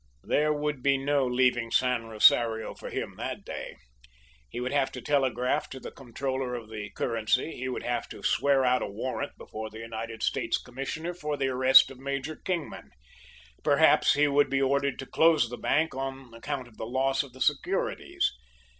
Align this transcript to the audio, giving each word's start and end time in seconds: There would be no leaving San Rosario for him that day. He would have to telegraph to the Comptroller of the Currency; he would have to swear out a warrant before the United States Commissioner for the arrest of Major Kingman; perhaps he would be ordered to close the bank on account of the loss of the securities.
There 0.23 0.51
would 0.51 0.81
be 0.81 0.97
no 0.97 1.27
leaving 1.27 1.69
San 1.69 2.05
Rosario 2.07 2.73
for 2.73 2.89
him 2.89 3.17
that 3.17 3.45
day. 3.45 3.75
He 4.49 4.59
would 4.59 4.71
have 4.71 4.91
to 4.93 4.99
telegraph 4.99 5.69
to 5.69 5.79
the 5.79 5.91
Comptroller 5.91 6.55
of 6.55 6.71
the 6.71 6.89
Currency; 6.95 7.51
he 7.55 7.69
would 7.69 7.83
have 7.83 8.09
to 8.09 8.23
swear 8.23 8.65
out 8.65 8.81
a 8.81 8.87
warrant 8.87 9.37
before 9.37 9.69
the 9.69 9.77
United 9.77 10.23
States 10.23 10.57
Commissioner 10.57 11.13
for 11.13 11.37
the 11.37 11.49
arrest 11.49 11.91
of 11.91 11.99
Major 11.99 12.35
Kingman; 12.35 12.89
perhaps 13.63 14.13
he 14.15 14.27
would 14.27 14.49
be 14.49 14.59
ordered 14.59 14.97
to 14.97 15.05
close 15.05 15.49
the 15.51 15.55
bank 15.57 15.93
on 15.93 16.33
account 16.33 16.67
of 16.67 16.77
the 16.77 16.87
loss 16.87 17.21
of 17.21 17.33
the 17.33 17.39
securities. 17.39 18.33